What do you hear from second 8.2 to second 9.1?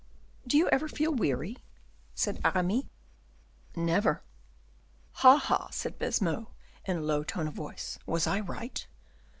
I right?"